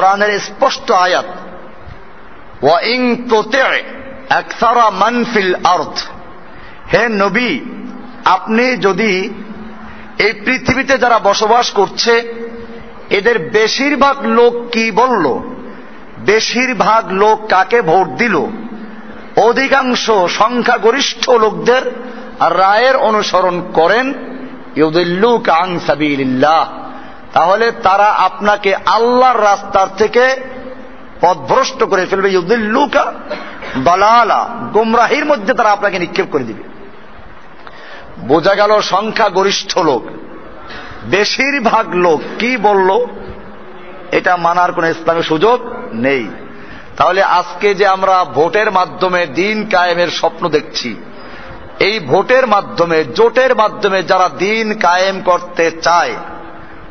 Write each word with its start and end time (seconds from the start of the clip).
কোরআনের 0.00 0.32
স্পষ্ট 0.40 0.88
আয়াত 1.00 1.28
ওয়াইং 2.62 3.02
তোতে 3.30 3.62
একসারা 4.40 4.86
মানফিল 5.00 5.52
আর্থ 5.66 5.96
হে 6.92 7.04
নবী 7.22 7.52
আপনি 8.26 8.64
যদি 8.76 9.12
এই 10.18 10.32
পৃথিবীতে 10.44 10.94
যারা 10.98 11.18
বসবাস 11.20 11.66
করছে 11.70 12.12
এদের 13.10 13.36
বেশিরভাগ 13.50 14.16
লোক 14.38 14.54
কি 14.72 14.86
বলল 14.92 15.24
বেশিরভাগ 16.24 17.02
লোক 17.12 17.38
কাকে 17.48 17.80
ভোট 17.82 18.08
দিল 18.18 18.36
অধিকাংশ 19.48 20.04
সংখ্যাগরিষ্ঠ 20.38 21.24
লোকদের 21.44 21.82
রায়ের 22.58 22.96
অনুসরণ 23.00 23.56
করেন 23.72 24.06
ইউদুল্লুক 24.76 25.44
আং 25.60 25.68
সাবিল্লাহ 25.86 26.62
তাহলে 27.32 27.72
তারা 27.82 28.04
আপনাকে 28.04 28.74
আল্লাহর 28.74 29.42
রাস্তার 29.42 29.86
থেকে 29.96 30.36
পথভ্রষ্ট 31.20 31.84
করে 31.84 32.06
ফেলবে। 32.06 32.28
ইউদুল্লুকা 32.28 33.12
দলালা, 33.78 34.48
গুমরাহির 34.74 35.24
মধ্যে 35.24 35.54
তারা 35.54 35.70
আপনাকে 35.70 35.98
নিক্ষেপ 35.98 36.26
করে 36.30 36.44
দিবে। 36.44 36.62
বোঝা 38.20 38.54
গেল 38.54 38.80
সংখ্যা 38.80 39.28
গরিষ্ঠ 39.28 39.78
লোক। 39.78 40.04
বেশিরভাগ 41.04 41.94
লোক 41.94 42.20
কি 42.38 42.56
বলল? 42.56 43.06
এটা 44.12 44.36
মানার 44.36 44.72
কোন 44.72 44.84
ইসলামের 44.84 45.22
সুযোগ 45.22 45.60
নেই। 45.92 46.28
তাহলে 46.96 47.22
আজকে 47.22 47.74
যে 47.74 47.86
আমরা 47.86 48.24
ভোটের 48.24 48.70
মাধ্যমে 48.70 49.26
দিন 49.26 49.68
কায়েমের 49.70 50.08
স্বপ্ন 50.08 50.48
দেখছি, 50.48 50.96
এই 51.78 51.98
ভোটের 51.98 52.46
মাধ্যমে, 52.46 53.04
জোটের 53.04 53.56
মাধ্যমে 53.56 54.02
যারা 54.02 54.28
দিন 54.38 54.74
কায়েম 54.74 55.20
করতে 55.20 55.70
চায় 55.70 56.14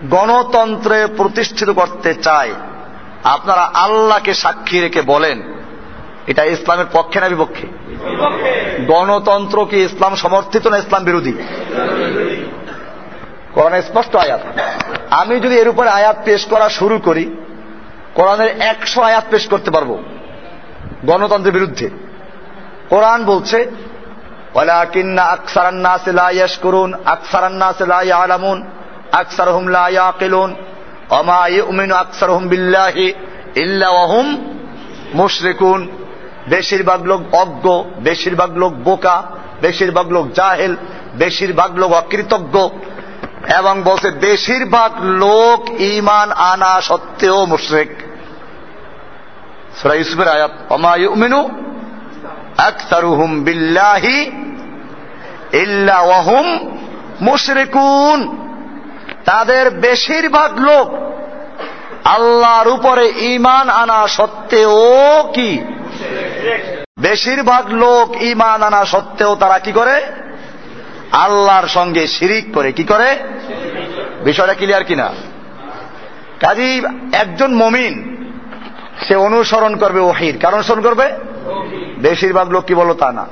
গণতন্ত্রে 0.07 1.07
প্রতিষ্ঠিত 1.17 1.69
করতে 1.69 2.13
চায়, 2.13 2.53
আপনারা 3.23 3.61
আল্লাহকে 3.61 4.33
সাক্ষী 4.33 4.79
রেখে 4.79 5.01
বলেন, 5.01 5.41
এটা 6.27 6.43
ইসলামের 6.43 6.85
পক্ষে 6.93 7.19
না 7.19 7.29
বিপক্ষে? 7.29 7.67
গণতন্ত্র 8.85 9.65
কি 9.65 9.77
ইসলাম 9.83 10.15
সমর্থিত 10.15 10.67
না 10.67 10.77
ইসলাম 10.77 11.03
বিরোধী? 11.03 11.33
কোরআনের 13.53 13.81
স্পষ্ট 13.81 14.15
আয়াত। 14.15 14.39
আমি 15.09 15.39
যদি 15.39 15.55
এর 15.55 15.69
উপরে 15.69 15.89
আয়াত 15.89 16.17
পেশ 16.25 16.45
করা 16.45 16.69
শুরু 16.69 16.97
করি, 16.97 17.35
কোরআনের 18.13 18.61
একশো 18.61 19.01
আয়াত 19.01 19.23
পেশ 19.29 19.47
করতে 19.47 19.71
পারব, 19.71 20.03
গণতন্ত্রের 21.05 21.53
বিরুদ্ধে। 21.53 21.89
কোরআন 22.89 23.25
বলছে 23.25 23.71
করুন 26.61 26.93
আকসারান্নাসিলামুন 27.05 28.67
আকসার 29.11 29.53
হুম 29.53 29.67
লাকিলুন 29.67 30.55
আকসার 31.91 32.31
হুম 32.31 32.47
বিল্লাহি 32.47 33.13
ইল্লাহুম 33.55 34.55
মুশরিকুন। 35.13 35.87
বেশিরভাগ 36.49 37.03
লোক 37.03 37.35
অজ্ঞ, 37.35 37.83
বেশিরভাগ 37.99 38.57
লোক 38.57 38.73
বোকা, 38.73 39.23
বেশিরভাগ 39.61 40.11
লোক 40.11 40.31
জাহেল, 40.31 40.75
বেশিরভাগ 41.15 41.75
লোক 41.75 41.91
অকৃতজ্ঞ। 41.91 42.69
এবং 43.57 43.81
বলছে, 43.81 44.09
বেশিরভাগ 44.09 45.01
লোক 45.01 45.81
ইমান 45.81 46.31
আনা 46.31 46.81
সত্ত্বেও 46.81 47.45
মুশরেক। 47.45 47.95
সুরা 49.81 49.93
ইউসুফের 49.93 50.27
আয়াত 50.27 50.51
অমা 50.69 50.95
ইউমিনু 50.95 51.49
আকসারুহুম 52.57 53.43
বিল্লাহি 53.43 54.31
ইল্লা 55.53 55.99
ওয়াহুম 55.99 56.77
মুশরিকুন। 57.21 58.48
তাদের 59.29 59.69
বেশিরভাগ 59.69 60.59
লোক 60.59 60.93
আল্লাহর 62.07 62.67
উপরে 62.67 63.09
ইমান 63.17 63.69
আনা 63.69 64.07
সত্ত্বেও 64.07 65.23
কি? 65.33 65.59
বেশিরভাগ 66.99 67.73
লোক 67.73 68.21
ইমান 68.21 68.63
আনা 68.63 68.85
সত্ত্বেও 68.85 69.35
তারা 69.35 69.59
কি 69.59 69.71
করে? 69.71 70.01
আল্লাহর 71.11 71.67
সঙ্গে 71.67 72.07
শিরিক 72.07 72.53
করে 72.53 72.71
কি 72.71 72.83
করে? 72.83 73.17
বিষয়টা 74.23 74.53
ক্লিয়ার 74.53 74.83
কিনা? 74.83 75.09
কাজী, 76.39 76.81
একজন 77.13 77.55
মমিন, 77.55 78.15
সে 79.07 79.15
অনুসরণ 79.15 79.75
করবে 79.75 79.99
ওহির। 79.99 80.37
কারণ 80.37 80.53
অনুসরণ 80.53 80.81
করবে? 80.81 81.11
বেশিরভাগ 81.97 82.49
লোক 82.49 82.65
কি 82.65 82.75
বলো 82.75 82.93
তা 82.93 83.11
না। 83.11 83.25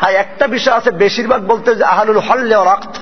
হ্যাঁ 0.00 0.12
একটা 0.12 0.46
বিষয় 0.46 0.74
আছে, 0.74 0.90
বেশিরভাগ 0.90 1.46
বলতে 1.46 1.74
যে 1.74 1.84
আহালুল 1.84 2.18
হল্লে 2.18 2.54
রাখত 2.54 2.96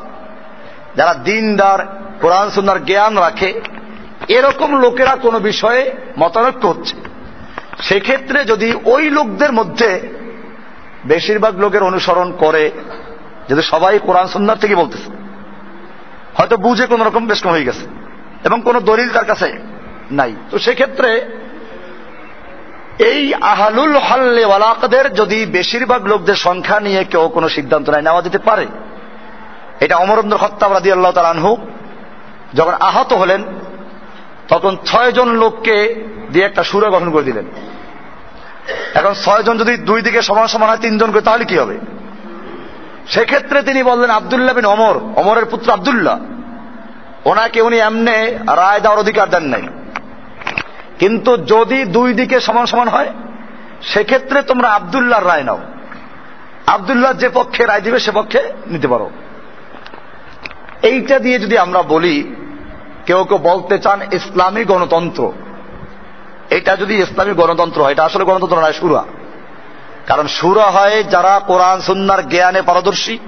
যারা 0.96 1.14
দিনদার 1.14 1.99
কোরআন 2.22 2.50
সুন্নার 2.50 2.84
জ্ঞান 2.84 3.14
রাখে, 3.18 3.50
এরকম 4.28 4.70
লোকেরা 4.80 5.14
কোনো 5.16 5.38
বিষয়ে 5.40 5.82
মতানৈক্য 6.18 6.64
হচ্ছে। 6.66 6.94
সেক্ষেত্রে 7.82 8.38
যদি 8.44 8.68
ওই 8.84 9.04
লোকদের 9.10 9.52
মধ্যে 9.52 9.90
বেশিরভাগ 11.04 11.52
লোকের 11.58 11.82
অনুসরণ 11.82 12.28
করে, 12.32 12.64
যদি 13.48 13.62
সবাই 13.62 13.98
কোরআন 13.98 14.26
সুন্নার 14.26 14.58
থেকে 14.58 14.74
বলতেছে, 14.74 15.08
হয়তো 16.34 16.56
বুঝে 16.56 16.86
কোন 16.86 17.00
রকম 17.02 17.22
বেশ 17.26 17.40
হয়ে 17.46 17.64
গেছে, 17.64 17.84
এবং 18.44 18.58
কোন 18.60 18.76
দলিল 18.80 19.08
তার 19.08 19.24
কাছে 19.24 19.48
নাই। 20.10 20.32
তো 20.50 20.56
সেক্ষেত্রে 20.58 21.10
এই 22.98 23.34
আহালুল 23.34 23.94
হল্লে 23.96 24.42
ওয়ালাকদের 24.44 25.06
যদি 25.14 25.38
বেশিরভাগ 25.46 26.00
লোকদের 26.06 26.38
সংখ্যা 26.46 26.78
নিয়ে 26.80 27.04
কেউ 27.04 27.24
কোনো 27.28 27.48
সিদ্ধান্ত 27.48 27.86
নেয়, 27.90 28.02
নেওয়া 28.02 28.22
যেতে 28.22 28.38
পারে। 28.38 28.66
এটা 29.80 29.96
অমরেন্দ্র 29.96 30.36
হত্যাব 30.36 30.70
রাদি 30.72 30.90
আল্লাহ 30.92 31.12
তার 31.12 31.32
আনহু 31.34 31.50
যখন 32.54 32.72
আহত 32.72 33.12
হলেন, 33.12 33.44
তখন 34.48 34.76
ছয়জন 34.86 35.28
লোককে 35.28 36.04
দিয়ে 36.32 36.46
একটা 36.46 36.62
সুরে 36.64 36.90
গঠন 36.90 37.10
করে 37.10 37.22
দিলেন। 37.22 37.44
এখন 38.94 39.12
ছয়জন 39.12 39.58
যদি 39.58 39.76
দুই 39.76 40.02
দিকে 40.02 40.22
সমান 40.22 40.46
সমান 40.46 40.68
হয়, 40.68 40.78
তিনজন 40.78 41.10
করে, 41.10 41.20
তাহলে 41.20 41.44
কি 41.44 41.58
হবে? 41.58 41.78
সেক্ষেত্রে 43.08 43.62
তিনি 43.62 43.82
বললেন, 43.82 44.10
আবদুল্লাহ 44.10 44.54
বিন 44.54 44.64
অমর 44.64 45.00
অমরের 45.16 45.44
পুত্র 45.44 45.72
আবদুল্লাহ। 45.72 46.20
ওনাকে 47.24 47.60
উনি 47.60 47.78
এমনে 47.78 48.38
রায় 48.46 48.80
দেওয়ার 48.80 49.00
অধিকার 49.00 49.30
দেন 49.30 49.42
নাই। 49.42 49.62
কিন্তু 50.98 51.36
যদি 51.36 51.84
দুই 51.84 52.14
দিকে 52.14 52.40
সমান 52.40 52.66
সমান 52.66 52.88
হয়, 52.88 53.12
সেক্ষেত্রে 53.82 54.42
তোমরা 54.42 54.68
আবদুল্লাহর 54.68 55.26
রায় 55.26 55.42
নাও। 55.42 55.60
আবদুল্লাহ 56.66 57.12
যে 57.12 57.28
পক্ষে 57.28 57.66
রায় 57.66 57.80
দিবে, 57.80 57.98
সে 57.98 58.10
পক্ষে 58.14 58.52
নিতে 58.66 58.88
পারো। 58.88 59.10
এইটা 60.82 61.18
দিয়ে 61.18 61.38
যদি 61.38 61.58
আমরা 61.58 61.82
বলি 61.82 62.34
কেউ 63.06 63.24
কেউ 63.24 63.38
বলতে 63.38 63.78
চান 63.78 64.02
ইসলামী 64.12 64.64
গণতন্ত্র। 64.64 65.32
এটা 66.50 66.76
যদি 66.76 66.94
ইসলামী 66.94 67.32
গণতন্ত্র 67.32 67.82
হয়, 67.82 67.92
এটা 67.92 68.04
আসলে 68.04 68.24
গণতন্ত্র 68.24 68.60
নয়, 68.60 68.72
সুরা। 68.72 69.04
কারণ 70.06 70.26
সুরা 70.26 70.64
হয় 70.64 71.02
যারা 71.04 71.40
কোরআন, 71.46 71.80
সুন্নার 71.80 72.28
জ্ঞানে 72.28 72.62
পারদর্শী। 72.62 73.18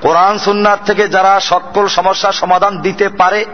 কোরআন, 0.00 0.38
সুন্নার 0.38 0.76
থেকে 0.86 1.08
যারা 1.08 1.40
সকল 1.40 1.88
সমস্যার 1.88 2.32
সমাধান 2.32 2.78
দিতে 2.78 3.08
পারে 3.08 3.44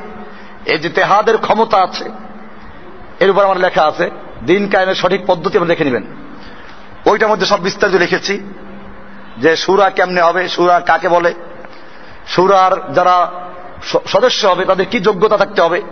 এই 0.67 0.79
যে 0.79 0.89
তেহাদের 0.89 1.39
ক্ষমতা 1.39 1.79
আছে। 1.79 2.11
এর 3.21 3.31
উপর 3.31 3.45
আমার 3.45 3.61
লেখা 3.61 3.85
আছে, 3.85 4.11
দিন 4.47 4.69
কায়েমের 4.69 4.95
সঠিক 4.95 5.21
পদ্ধতি 5.27 5.59
আমরা 5.59 5.69
দেখে 5.69 5.85
নেবেন। 5.85 6.05
ওইটার 7.07 7.29
মধ্যে 7.29 7.47
সব 7.47 7.61
বিস্তারিত 7.61 7.97
লিখেছি, 7.97 8.55
যে 9.39 9.57
সুরা 9.57 9.91
কেমনে 9.91 10.21
হবে, 10.21 10.49
সুরা 10.49 10.81
কাকে 10.81 11.09
বলে? 11.09 11.35
সুরার 12.27 12.93
যারা 12.95 13.31
সদস্য 13.85 14.47
হবে, 14.47 14.65
তাদের 14.65 14.87
কি 14.87 15.01
যোগ্যতা 15.01 15.37
থাকতে 15.37 15.63
হবে? 15.63 15.83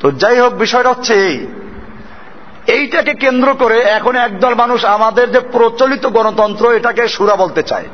তো 0.00 0.10
যাই 0.10 0.40
হোক, 0.40 0.54
বিষয়টা 0.54 0.88
হচ্ছে 0.88 1.14
এই। 1.14 1.46
এইটাকে 2.66 3.14
কেন্দ্র 3.14 3.54
করে 3.54 3.80
এখন 3.80 4.16
একদল 4.16 4.54
মানুষ 4.54 4.84
আমাদের 4.84 5.32
যে 5.32 5.40
প্রচলিত 5.40 6.06
গণতন্ত্র, 6.06 6.72
এটাকে 6.72 7.08
সুরা 7.08 7.36
বলতে 7.36 7.62
চায়। 7.62 7.84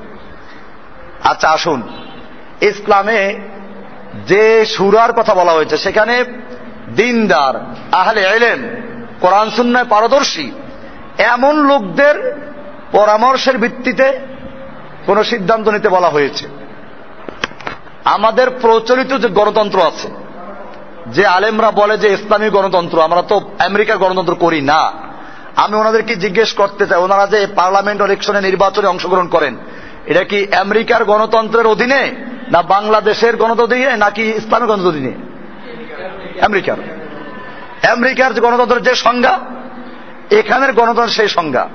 আচ্ছা 1.24 1.48
আসুন। 1.48 1.82
ইসলামে 2.60 3.40
যে 4.26 4.64
সুরার 4.66 5.12
কথা 5.12 5.34
বলা 5.34 5.52
হয়েছে, 5.52 5.76
সেখানে 5.76 6.24
দিনদার, 6.96 7.74
আহলে 7.92 8.20
এলেন 8.20 8.80
কোরআন, 9.20 9.50
সুন্নায় 9.50 9.84
পারদর্শী, 9.84 10.50
এমন 11.18 11.66
লোকদের 11.66 12.44
পরামর্শের 12.92 13.58
ভিত্তিতে 13.58 14.18
কোন 15.06 15.22
সিদ্ধান্ত 15.22 15.68
নিতে 15.68 15.88
বলা 15.88 16.08
হয়েছে। 16.08 16.63
আমাদের 18.04 18.50
প্রচলিত 18.50 19.16
যে 19.16 19.28
গণতন্ত্র 19.28 19.82
আছে, 19.82 20.08
যে 21.06 21.26
আলেমরা 21.26 21.70
বলে 21.70 21.98
যে 21.98 22.12
ইসলামী 22.12 22.50
গণতন্ত্র, 22.50 23.00
আমরা 23.00 23.22
তো 23.22 23.50
আমেরিকার 23.58 23.98
গণতন্ত্র 23.98 24.34
করি 24.34 24.60
না। 24.60 24.92
আমি 25.56 25.76
ওনাদেরকে 25.76 26.16
জিজ্ঞেস 26.16 26.52
করতে 26.52 26.86
চাই, 26.86 26.98
ওনারা 26.98 27.26
যে 27.26 27.46
পার্লামেন্ট 27.46 28.02
ইলেকশনে 28.02 28.40
নির্বাচনে 28.40 28.86
অংশগ্রহণ 28.86 29.28
করেন, 29.28 29.56
এটা 30.06 30.24
কি 30.24 30.46
আমেরিকার 30.54 31.04
গণতন্ত্রের 31.04 31.66
অধীনে, 31.66 32.14
না 32.50 32.62
বাংলাদেশের 32.62 33.36
গণতন্ত্র 33.36 33.64
অধীনে, 33.64 33.96
নাকি 33.96 34.22
ইসলামী 34.22 34.66
গণতন্ত্র 34.66 34.88
অধীনে? 34.88 35.12
আমেরিকার। 36.42 36.76
আমেরিকার 37.90 38.40
গণতন্ত্রের 38.40 38.82
যে 38.82 38.94
সংজ্ঞা, 38.94 39.38
এখানের 40.30 40.72
গণতন্ত্র 40.72 41.06
সেই 41.06 41.28
সংজ্ঞা। 41.28 41.68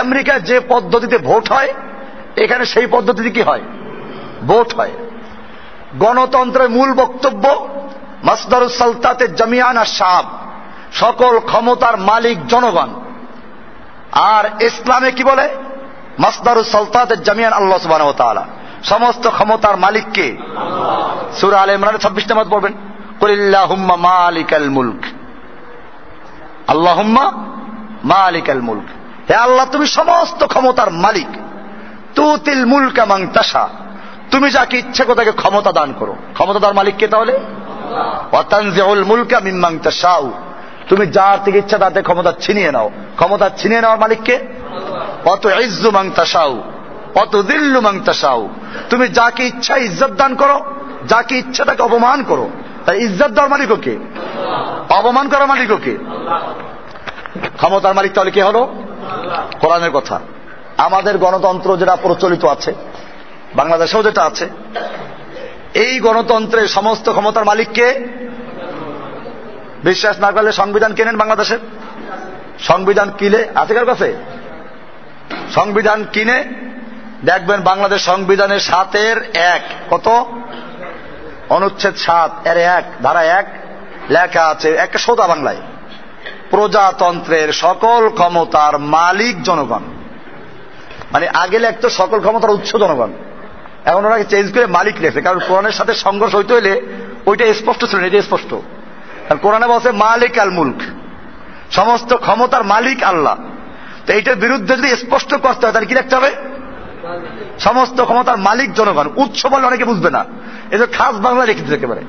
আমেরিকার 0.00 0.44
যে 0.44 0.60
পদ্ধতিতে 0.68 1.18
ভোট 1.18 1.52
হয়, 1.52 1.74
এখানে 2.36 2.64
সেই 2.64 2.86
পদ্ধতিতে 2.86 3.30
কি 3.30 3.42
হয়? 3.42 3.60
ভোট 4.46 4.74
হয়। 4.74 4.90
গণতন্ত্রের 5.98 6.70
মূল 6.70 6.94
বক্তব্য, 6.94 7.68
মাসদারুস 8.24 8.78
সালতাতে 8.78 9.28
জামিয়ান 9.28 9.84
সাহাব, 9.84 10.24
সকল 10.92 11.40
ক্ষমতার 11.40 11.96
মালিক 11.96 12.46
জনগণ। 12.46 12.88
আর 14.12 14.62
ইসলামে 14.62 15.12
কি 15.12 15.24
বলে? 15.24 15.48
মাসদারুস 16.18 16.72
সালতাতের 16.72 17.22
জামিয়ান 17.22 17.52
আল্লাহ 17.52 17.78
সুবাহ 17.78 18.44
সমস্ত 18.84 19.28
ক্ষমতার 19.28 19.76
মালিককে 19.76 20.36
সুরা 21.40 21.60
আল 21.60 21.70
ইমরান 21.70 21.98
ছাব্বিশ 21.98 22.28
নামাজ 22.28 22.48
পড়বেন। 22.50 22.72
কলিল্লাহুম্মা 23.20 23.96
মালিকাল 23.96 24.70
মুলক। 24.70 25.04
আল্লাহুম্মা 26.70 27.32
মালিকাল 28.04 28.60
মুলক। 28.60 28.84
হে 29.30 29.34
আল্লাহ, 29.34 29.66
তুমি 29.72 29.86
সমস্ত 29.86 30.46
ক্ষমতার 30.46 30.90
মালিক। 30.90 31.26
তুতিল 32.14 32.66
মুলকা 32.66 33.04
মাং 33.04 33.26
তাসা 33.26 33.68
তুমি 34.32 34.48
যাকে 34.50 34.76
ইচ্ছে 34.78 35.02
করে 35.04 35.18
তাকে 35.20 35.32
ক্ষমতা 35.32 35.70
দান 35.72 35.90
করো। 35.98 36.14
ক্ষমতাদার 36.32 36.74
মালিক 36.74 36.96
কে 36.96 37.06
তাহলে? 37.08 37.34
অতানজিউল 38.32 39.02
মুলকা 39.04 39.38
মিম্মাং 39.40 39.74
তাসাউ 39.78 40.24
তুমি 40.88 41.04
যার 41.06 41.38
থেকে 41.44 41.58
ইচ্ছা 41.58 41.78
তাতে 41.78 42.00
ক্ষমতা 42.02 42.32
ছিনিয়ে 42.40 42.70
নাও। 42.72 42.88
ক্ষমতা 43.16 43.46
ছিনিয়ে 43.60 43.80
নেওয়ার 43.80 43.98
মালিককে 43.98 44.36
অত 45.24 45.44
ইজ্জু 45.64 45.90
মাং 45.90 46.06
তাসাউ 46.16 46.52
অত 47.14 47.34
দিল্লু 47.42 47.80
মাং 47.80 47.94
তাসাউ 48.00 48.40
তুমি 48.90 49.04
যাকে 49.08 49.42
ইচ্ছা 49.46 49.74
ইজ্জত 49.76 50.12
দান 50.20 50.32
করো, 50.34 50.56
যাকে 51.08 51.34
ইচ্ছা 51.38 51.62
তাকে 51.64 51.82
অপমান 51.82 52.18
করো 52.22 52.46
তাই 52.86 52.96
ইজ্জত 53.04 53.30
দেওয়ার 53.36 53.50
মালিকও 53.50 53.76
কে? 53.76 53.94
অপমান 54.98 55.26
করার 55.28 55.48
মালিকও 55.52 55.78
কে? 55.84 55.94
ক্ষমতার 57.56 57.94
মালিক 57.94 58.12
তাহলে 58.12 58.30
কে 58.30 58.42
হলো? 58.42 58.62
কোরআনের 59.60 59.90
কথা। 59.90 60.16
আমাদের 60.86 61.14
গণতন্ত্র 61.18 61.68
যেটা 61.76 61.94
প্রচলিত 61.96 62.44
আছে 62.44 62.72
বাংলাদেশেও 63.54 64.02
যেটা 64.02 64.22
আছে, 64.22 64.48
এই 65.74 66.00
গণতন্ত্রের 66.00 66.68
সমস্ত 66.68 67.10
ক্ষমতার 67.10 67.44
মালিককে 67.44 68.08
বিশ্বাস 69.84 70.20
না 70.20 70.32
করলে 70.32 70.52
সংবিধান 70.52 70.94
কেনেন 70.94 71.16
বাংলাদেশের? 71.16 71.58
সংবিধান 72.58 73.10
কিনে, 73.18 73.48
আছে 73.54 73.74
কার 73.74 73.86
কাছে? 73.86 74.14
সংবিধান 75.54 76.04
কিনে 76.12 76.44
দেখবেন 77.24 77.60
বাংলাদেশ 77.60 78.04
সংবিধানের 78.04 78.60
সাতের 78.60 79.30
এক, 79.34 79.62
কত? 79.90 80.24
অনুচ্ছেদ 81.48 81.96
সাত, 81.96 82.46
এর 82.46 82.56
এক, 82.56 82.84
ধারা 83.02 83.22
এক, 83.22 83.46
লেখা 84.10 84.46
আছে, 84.46 84.74
একটা 84.74 84.98
সোদা 84.98 85.26
বাংলায়। 85.26 85.56
প্রজাতন্ত্রের 86.50 87.52
সকল 87.52 88.08
ক্ষমতার 88.08 88.78
মালিক 88.78 89.42
জনগণ। 89.42 89.82
মানে 91.12 91.28
আগে 91.28 91.58
লেখতো 91.58 91.90
সকল 91.90 92.20
ক্ষমতার 92.20 92.50
উৎস 92.50 92.72
জনগণ। 92.76 93.12
এখন 93.84 94.04
ওনাকে 94.04 94.24
চেঞ্জ 94.24 94.54
করে 94.54 94.66
মালিক 94.66 94.94
লেখছে 95.00 95.20
কারণ 95.20 95.38
কোরআনের 95.48 95.72
সাথে 95.72 95.94
সংঘর্ষ 95.94 96.34
হইতে 96.34 96.54
হইলে 96.54 96.82
ওইটা 97.26 97.54
স্পষ্ট 97.54 97.84
ছিল 97.84 98.04
এটা 98.04 98.22
স্পষ্ট। 98.22 98.54
কারণ 99.28 99.40
কোরআনে 99.40 99.66
বলছে, 99.66 99.90
মালিক 99.90 100.38
আল 100.38 100.50
মুল্ক, 100.50 100.82
সমস্ত 101.70 102.14
ক্ষমতার 102.14 102.64
মালিক 102.64 103.02
আল্লাহ। 103.02 103.36
তো 104.06 104.12
এইটার 104.12 104.36
বিরুদ্ধে 104.36 104.76
যদি 104.76 104.96
স্পষ্ট 104.96 105.34
করতে 105.34 105.66
হয়, 105.66 105.72
তাহলে 105.72 105.86
কি 105.86 105.94
লিখতে 105.94 106.16
হবে? 106.16 106.30
সমস্ত 107.58 108.00
ক্ষমতার 108.00 108.38
মালিক 108.38 108.74
জনগণ, 108.74 109.08
উৎস 109.16 109.46
বলে 109.46 109.66
অনেকে 109.66 109.84
বুঝবে 109.84 110.10
না। 110.10 110.24
যে 110.70 110.86
খাস 110.86 111.14
বাংলা 111.16 111.44
লিখে 111.44 111.60
দিতে 111.60 111.74
একেবারে। 111.74 112.00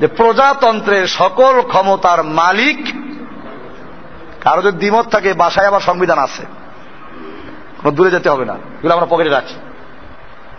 যে 0.00 0.06
প্রজাতন্ত্রের 0.06 1.06
সকল 1.06 1.62
ক্ষমতার 1.62 2.22
মালিক, 2.22 2.86
কারও 4.40 4.62
যদি 4.62 4.78
দ্বিমত 4.78 5.06
থাকে, 5.08 5.32
বাসায় 5.32 5.66
আবার 5.66 5.80
সংবিধান 5.80 6.18
আছে। 6.18 6.42
কোনো 7.82 7.90
দূরে 7.90 8.10
যেতে 8.10 8.30
হবে 8.30 8.44
না, 8.44 8.52
এগুলো 8.52 8.94
আমরা 8.94 9.06
পকেটে 9.06 9.30
রাখি। 9.30 9.54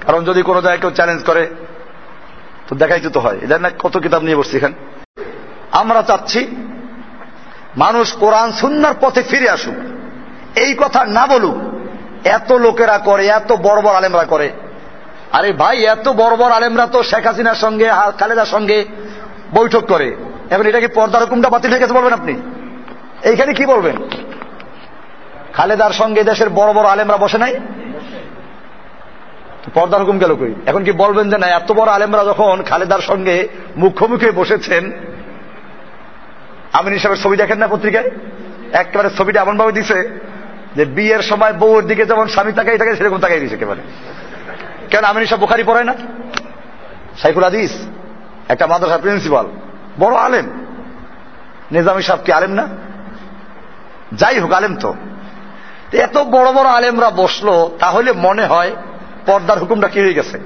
কারণ 0.05 0.25
যদি 0.25 0.41
কোনো 0.41 0.61
জায়গায় 0.61 0.81
কেউ 0.81 0.91
চ্যালেঞ্জ 0.91 1.23
করে, 1.23 1.47
তো 2.67 2.75
দেখাই 2.75 2.99
তো 2.99 3.19
হয়। 3.19 3.37
এদের 3.41 3.61
না 3.61 3.69
কত 3.79 3.97
কিতাব 3.97 4.21
নিয়ে 4.21 4.35
বসছি 4.35 4.57
এখানে? 4.57 4.73
আমরা 5.71 6.01
চাচ্ছি 6.01 6.47
মানুষ 7.77 8.13
কোরআন, 8.13 8.51
সুন্নার 8.51 8.93
পথে 9.01 9.21
ফিরে 9.21 9.49
আসুক। 9.49 9.75
এই 10.59 10.73
কথা 10.73 11.05
না 11.05 11.27
বলুক, 11.27 11.57
এত 12.27 12.51
লোকেরা 12.51 12.97
করে, 12.97 13.27
এত 13.27 13.51
বড় 13.51 13.81
বড় 13.81 13.95
আলেমরা 13.95 14.23
করে। 14.23 14.51
আরে 15.31 15.51
ভাই, 15.51 15.83
এত 15.83 16.09
বড় 16.09 16.35
বড় 16.35 16.53
আলেমরা 16.53 16.87
তো 16.87 17.03
শেখ 17.03 17.25
হাসিনার 17.25 17.55
সঙ্গে 17.55 17.87
খালেদার 18.19 18.45
সঙ্গে 18.45 18.85
বৈঠক 19.53 19.83
করে। 19.87 20.15
এখন 20.49 20.65
এটা 20.65 20.79
কি 20.79 20.87
পর্দার 20.87 21.21
হুকুমটা 21.21 21.49
বাতিল 21.49 21.71
হয়ে 21.71 21.79
গেছে 21.79 21.93
বলবেন 21.93 22.13
আপনি? 22.13 22.33
এইখানে 23.23 23.53
কি 23.53 23.65
বলবেন? 23.65 23.95
খালেদার 25.53 25.91
সঙ্গে 25.91 26.23
দেশের 26.23 26.49
বড় 26.49 26.73
বড় 26.73 26.87
আলেমরা 26.89 27.17
বসে 27.17 27.37
নাই? 27.37 27.59
পর্দার 29.75 30.01
হুকুম 30.03 30.17
গেল 30.19 30.31
কই? 30.35 30.53
এখন 30.65 30.83
কি 30.83 30.91
বলবেন 30.91 31.25
যে 31.29 31.37
না, 31.37 31.47
এত 31.47 31.71
বড় 31.71 31.89
আলেমরা 31.91 32.23
যখন 32.25 32.55
খালেদার 32.69 33.01
সঙ্গে 33.09 33.35
মুখোমুখি 33.77 34.29
বসেছেন, 34.31 34.83
আমিন 36.73 36.91
সাহেবের 36.99 37.19
ছবি 37.23 37.35
দেখেন 37.37 37.57
না 37.57 37.67
পত্রিকায়? 37.67 38.09
একেবারে 38.73 39.09
ছবিটা 39.17 39.39
এমন 39.41 39.55
ভাবে 39.57 39.71
দিছে 39.71 40.19
যে 40.75 40.85
বিয়ের 40.85 41.21
সময় 41.21 41.53
বউর 41.53 41.81
দিকে 41.87 42.03
যেমন 42.05 42.27
স্বামী 42.27 42.51
তাকাই 42.51 42.77
থাকে 42.77 42.95
সেরকম 42.95 43.19
তাকাই 43.19 43.39
দিছে 43.39 43.55
একেবারে। 43.55 43.81
কেন 44.91 45.03
আমিন 45.03 45.25
সাহেব 45.25 45.41
বোখারি 45.41 45.63
পড়ায় 45.63 45.85
না? 45.85 45.95
সাইফুল 47.21 47.43
আদিস 47.43 47.73
একটা 48.49 48.67
মাদ্রাসা 48.67 48.97
প্রিন্সিপাল, 48.97 49.45
বড় 49.99 50.15
আলেম। 50.15 50.47
নিজামী 51.71 52.01
সাহেব 52.01 52.21
কি 52.25 52.31
আলেম 52.31 52.51
না? 52.51 52.67
যাই 54.13 54.39
হোক, 54.39 54.51
আলেম 54.51 54.75
তো 54.75 54.95
এত 56.05 56.17
বড় 56.17 56.49
বড় 56.53 56.69
আলেমরা 56.69 57.09
বসল, 57.09 57.47
তাহলে 57.79 58.11
মনে 58.11 58.45
হয় 58.45 58.71
পর্দার 59.25 59.59
হুকুমটা 59.59 59.87
কি 59.87 59.99
হয়ে 60.01 60.13
গেছে? 60.13 60.39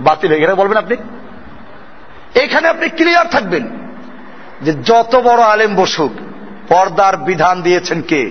বাতিল 0.00 0.30
হয়ে 0.30 0.40
গেলে 0.40 0.54
বলবেন 0.54 0.78
আপনি? 0.78 0.96
এখানে 2.40 2.68
আপনি 2.68 2.88
ক্লিয়ার 2.88 3.28
থাকবেন 3.28 3.64
যে 4.62 4.72
যত 4.72 5.16
বড় 5.16 5.42
আলেম 5.42 5.74
বসুক, 5.74 6.12
পর্দার 6.68 7.16
বিধান 7.16 7.62
দিয়েছেন 7.62 8.02
কে? 8.02 8.30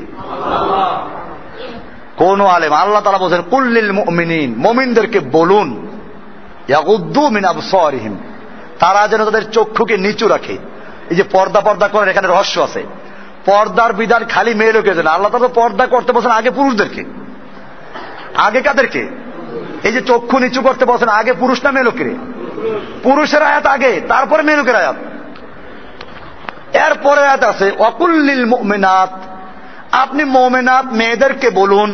কোন 2.18 2.46
আলেম? 2.46 2.74
আল্লাহ 2.74 3.02
তালা 3.02 3.18
বলছেন 3.18 3.42
কুল্লিল 3.42 3.92
মমিনদেরকে 4.58 5.20
বলুন 5.20 5.88
তারা 8.80 9.08
যেন 9.08 9.26
তাদের 9.26 9.52
চক্ষুকে 9.52 9.98
নিচু 9.98 10.28
রাখে। 10.28 10.58
এই 11.10 11.16
যে 11.16 11.24
পর্দা 11.24 11.62
পর্দা 11.62 11.88
করেন, 11.88 12.10
এখানে 12.10 12.28
রহস্য 12.28 12.60
আছে। 12.60 12.84
পর্দার 13.46 13.94
বিধান 13.94 14.26
খালি 14.26 14.54
মেয়ে 14.54 14.74
লোকের 14.74 14.96
জন্য। 14.96 15.10
আল্লাহ 15.10 15.32
তালা 15.32 15.48
পর্দা 15.48 15.86
করতে 15.86 16.14
বলছেন 16.14 16.32
আগে 16.32 16.52
পুরুষদেরকে। 16.52 17.19
আগে 18.40 18.62
কাদেরকে? 18.62 19.04
এই 19.84 19.92
যে 19.92 20.02
চক্ষু 20.02 20.40
নিচু 20.40 20.62
করতে 20.62 20.86
বলছেন 20.86 21.10
আগে 21.10 21.34
পুরুষ 21.34 21.64
না 21.64 21.72
মেয়ে 21.72 21.86
লোকের 21.86 22.10
পুরুষের 23.04 23.42
আয়াত 23.42 23.66
আগে, 23.66 24.02
তারপরে 24.08 24.42
মেয়ে 24.44 24.58
লোকের 24.58 24.76
আয়াত। 24.76 24.96
এরপরে 26.78 27.22
আয়াত 27.22 27.44
আছে, 27.44 27.72
অকুল্লিল 27.80 28.46
মোমেনাত 28.46 29.14
আপনি 29.92 30.24
মোমেনাত 30.24 30.86
মেয়েদেরকে 30.92 31.50
বলুন, 31.50 31.90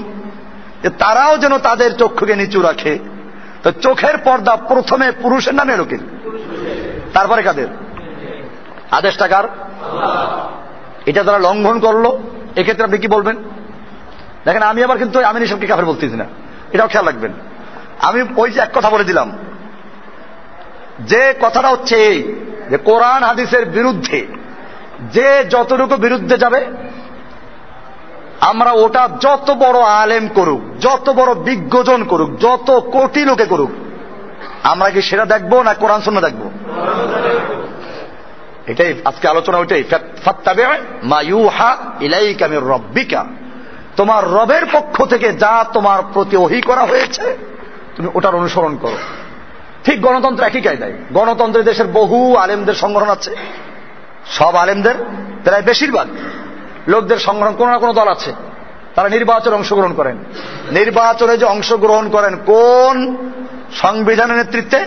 যে 0.84 0.90
তারাও 0.90 1.38
যেন 1.38 1.54
তাদের 1.58 1.92
চক্ষুকে 1.98 2.36
নিচু 2.36 2.62
রাখে। 2.62 3.00
তো 3.64 3.70
চোখের 3.72 4.18
পর্দা 4.18 4.54
প্রথমে 4.56 5.08
পুরুষের 5.12 5.56
নামে 5.56 5.76
লোকের 5.78 6.02
তারপরে 7.14 7.42
কাদের? 7.42 7.70
আদেশটা 8.92 9.28
কার? 9.28 9.46
এটা 11.06 11.22
তারা 11.24 11.40
লঙ্ঘন 11.40 11.78
করল, 11.80 12.06
এক্ষেত্রে 12.56 12.84
আপনি 12.84 12.98
কি 12.98 13.08
বলবেন? 13.08 13.36
দেখেন, 14.46 14.62
আমি 14.62 14.84
আবার 14.84 14.98
কিন্তু 14.98 15.24
আমি 15.24 15.48
সবকে 15.48 15.68
কাফের 15.68 15.86
বলতেছি 15.86 16.16
না। 16.16 16.26
এটাও 16.74 16.88
খেয়াল 16.88 17.06
রাখবেন। 17.06 17.32
আমি 18.00 18.24
ওই 18.38 18.52
যে 18.52 18.60
এক 18.60 18.70
কথা 18.74 18.90
বলে 18.90 19.04
দিলাম। 19.04 19.38
যে 21.00 21.34
কথাটা 21.42 21.68
হচ্ছে 21.68 21.96
এই, 21.96 22.36
যে 22.70 22.78
কোরআন 22.78 23.24
হাদিসের 23.24 23.66
বিরুদ্ধে 23.66 24.26
যে 25.02 25.44
যতটুকু 25.50 25.96
বিরুদ্ধে 25.96 26.38
যাবে, 26.38 26.66
আমরা 28.40 28.72
ওটা 28.72 29.10
যত 29.22 29.52
বড় 29.52 29.80
আলেম 29.82 30.28
করুক, 30.28 30.62
যত 30.80 31.10
বড় 31.10 31.34
বিজ্ঞজন 31.34 32.04
করুক, 32.04 32.40
যত 32.40 32.80
কোটি 32.80 33.26
লোকে 33.26 33.46
করুক, 33.46 33.72
আমরা 34.64 34.90
কি 34.90 35.02
সেটা 35.02 35.26
দেখব 35.26 35.62
না 35.62 35.74
কোরআন 35.74 36.02
শূন্য 36.02 36.22
দেখব? 36.22 36.52
এটাই 38.68 38.94
আজকে 39.06 39.28
আলোচনা 39.28 39.58
ওইটাই। 39.58 39.84
ফাত্তাবে 40.26 40.66
মায়ুহা 41.04 41.78
ইলাই 42.02 42.34
কামের 42.34 42.64
রব্বিকা। 42.64 43.26
তোমার 43.96 44.32
রবের 44.32 44.66
পক্ষ 44.72 45.06
থেকে 45.06 45.34
যা 45.34 45.66
তোমার 45.74 46.04
প্রতি 46.14 46.38
ওহি 46.38 46.62
করা 46.62 46.82
হয়েছে, 46.82 47.38
তুমি 47.96 48.10
ওটার 48.16 48.36
অনুসরণ 48.36 48.78
করো। 48.78 48.98
ঠিক 49.84 50.02
গণতন্ত্র 50.02 50.44
একই 50.44 50.62
কায়দায়। 50.62 50.94
গণতন্ত্রের 51.14 51.66
দেশের 51.66 51.88
বহু 51.88 52.36
আলেমদের 52.36 52.74
সংগঠন 52.74 53.10
আছে। 53.10 53.36
সব 54.26 54.56
আলেমদের, 54.56 54.96
প্রায় 55.44 55.62
বেশিরভাগ 55.62 56.08
লোকদের 56.88 57.18
সংগঠন, 57.18 57.54
কোনো 57.54 57.72
না 57.72 57.78
কোনো 57.78 57.94
দল 57.94 58.08
আছে। 58.08 58.34
তারা 58.96 59.10
নির্বাচনে 59.10 59.56
অংশগ্রহণ 59.56 59.94
করেন। 59.94 60.18
নির্বাচনে 60.72 61.38
যে 61.38 61.46
অংশগ্রহণ 61.46 62.10
করেন, 62.10 62.38
কোন 62.46 63.18
সংবিধানের 63.74 64.38
নেতৃত্বে? 64.38 64.86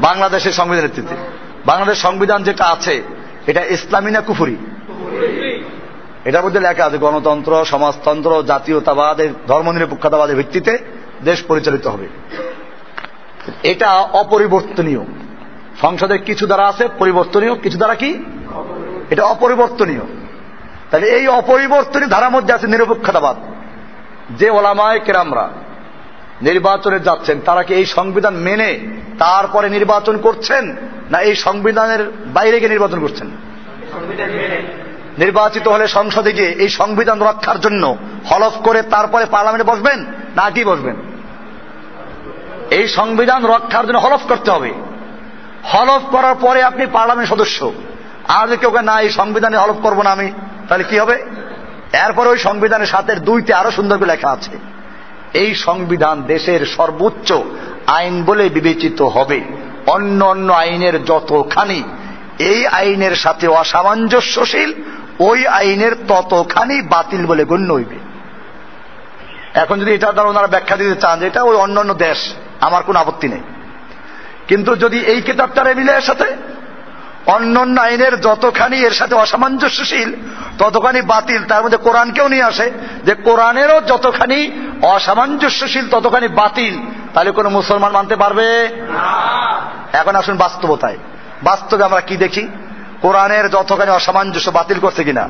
বাংলাদেশের 0.00 0.52
সংবিধানের 0.52 0.90
নেতৃত্বে। 0.90 1.16
বাংলাদেশ 1.66 1.98
সংবিধান 1.98 2.42
যেটা 2.42 2.64
আছে, 2.64 3.02
এটা 3.46 3.64
ইসলামী 3.64 4.10
না 4.10 4.20
কুফুরি? 4.20 4.56
এটার 6.24 6.44
মধ্যে 6.44 6.60
লেখা 6.60 6.84
আছে, 6.84 6.98
গণতন্ত্র, 6.98 7.64
সমাজতন্ত্র 7.64 8.42
জাতীয়তাবাদ 8.42 9.20
ধর্মনিরপেক্ষতাবাদের 9.46 10.36
ভিত্তিতে 10.36 10.78
দেশ 11.24 11.42
পরিচালিত 11.42 11.86
হবে। 11.86 12.08
এটা 13.62 13.90
অপরিবর্তনীয়। 13.92 15.04
সংসদের 15.80 16.22
কিছু 16.22 16.46
দ্বারা 16.46 16.68
আছে, 16.68 16.88
পরিবর্তনীয়, 16.98 17.54
কিছু 17.54 17.76
দ্বারা 17.76 17.94
কি? 17.94 18.18
এটা 19.10 19.24
অপরিবর্তনীয়। 19.24 20.00
তাহলে 20.90 21.06
এই 21.06 21.28
অপরিবর্তনীয় 21.28 22.08
ধারার 22.08 22.30
মধ্যে 22.30 22.52
আছে 22.54 22.66
নিরপেক্ষতাবাদ। 22.66 23.36
যে 24.30 24.50
ওলামায় 24.50 25.00
কেরামরা 25.00 25.50
নির্বাচনে 26.42 27.00
যাচ্ছেন, 27.00 27.40
তারা 27.40 27.62
কি 27.62 27.74
এই 27.74 27.86
সংবিধান 27.86 28.34
মেনে 28.36 28.80
তারপরে 29.18 29.70
নির্বাচন 29.70 30.18
করছেন, 30.18 30.76
না 31.10 31.18
এই 31.20 31.34
সংবিধানের 31.34 32.10
বাইরে 32.26 32.58
গিয়ে 32.58 32.68
নির্বাচন 32.68 33.00
করছেন? 33.00 33.30
নির্বাচিত 35.18 35.68
হলে 35.68 35.88
সংসদে 35.88 36.32
গিয়ে 36.32 36.48
এই 36.48 36.68
সংবিধান 36.68 37.22
রক্ষার 37.22 37.60
জন্য 37.60 37.96
হলফ 38.30 38.52
করে 38.52 38.82
তারপরে 38.82 39.24
পার্লামেন্টে 39.24 39.72
বসবেন 39.72 40.00
না 40.36 40.50
কি 40.50 40.64
বসবেন? 40.64 40.96
এই 42.70 42.88
সংবিধান 42.88 43.46
রক্ষার 43.46 43.86
জন্য 43.86 43.98
হলফ 43.98 44.20
করতে 44.28 44.50
হবে। 44.50 44.72
হলফ 45.64 46.02
করার 46.02 46.34
পরে 46.34 46.62
আপনি 46.62 46.86
পার্লামেন্ট 46.86 47.30
সদস্য। 47.30 47.72
আর 48.28 48.48
যদি 48.48 48.56
কেউ 48.56 48.80
না, 48.80 49.00
এই 49.00 49.10
সংবিধানে 49.10 49.56
হলফ 49.56 49.76
করব 49.82 50.02
না 50.02 50.10
আমি, 50.10 50.32
তাহলে 50.68 50.84
কি 50.84 50.98
হবে? 50.98 51.14
এরপরে 51.92 52.28
ওই 52.28 52.38
সংবিধানের 52.38 52.86
সাথে 52.86 53.14
দুইতে 53.14 53.54
আরও 53.54 53.70
সুন্দর 53.70 53.98
করে 53.98 54.06
লেখা 54.06 54.30
আছে। 54.30 54.50
এই 55.34 55.54
সংবিধান 55.54 56.22
দেশের 56.22 56.66
সর্বোচ্চ 56.66 57.32
আইন 57.86 58.24
বলে 58.24 58.48
বিবেচিত 58.48 59.02
হবে। 59.02 59.40
অন্য 59.86 60.24
অন্য 60.24 60.52
আইনের 60.52 61.04
যতখানি, 61.04 61.82
এই 62.38 62.66
আইনের 62.66 63.16
সাথে 63.16 63.48
অসামঞ্জস্যশীল 63.48 64.74
ওই 65.22 65.46
আইনের 65.46 65.94
ততখানি 66.08 66.76
বাতিল 66.82 67.26
বলে 67.26 67.44
গণ্য 67.44 67.72
হইবে। 67.72 67.98
এখন 69.54 69.80
যদি 69.80 69.90
এটা 69.94 70.12
দ্বারা 70.12 70.28
ওনারা 70.28 70.46
ব্যাখ্যা 70.46 70.76
দিতে 70.76 71.00
চান 71.00 71.20
যে 71.20 71.26
এটা 71.26 71.42
ওই 71.42 71.56
অন্য 71.56 71.80
অন্য 71.80 71.94
দেশ 71.94 72.18
আমার 72.60 72.82
কোনো 72.82 72.98
আপত্তি 72.98 73.28
নেই। 73.28 73.40
কিন্তু 74.48 74.76
যদি 74.76 74.98
এই 74.98 75.20
কিতাবটার 75.20 75.76
মিলে 75.76 75.92
এর 75.92 76.00
সাথে 76.00 76.28
অন্যান্য 77.26 77.80
আইনের 77.80 78.20
যতখানি 78.20 78.78
এর 78.78 78.90
সাথে 78.90 79.14
অসামঞ্জস্যশীল 79.14 80.14
ততখানি 80.58 81.02
বাতিল 81.02 81.44
তার 81.44 81.62
মধ্যে 81.64 81.76
কোরআনকেও 81.76 82.28
নিয়ে 82.28 82.42
আসে 82.42 82.70
যে 83.04 83.14
কোরআনেরও 83.14 83.80
যতখানি 83.80 84.38
অসামঞ্জস্যশীল 84.82 85.88
ততখানি 85.88 86.28
বাতিল 86.28 86.74
তাহলে 87.14 87.30
কোন 87.30 87.48
মুসলমান 87.48 87.92
মানতে 87.92 88.16
পারবে? 88.16 88.46
এখন 89.92 90.16
আসুন 90.16 90.36
বাস্তবতায়। 90.36 90.98
বাস্তবে 91.42 91.84
আমরা 91.84 92.00
কি 92.00 92.16
দেখি? 92.16 92.48
কোরআনের 93.02 93.50
যতখানি 93.50 93.90
অসামঞ্জস্য 93.90 94.50
বাতিল 94.50 94.78
করছে 94.78 95.04
কিনা? 95.04 95.28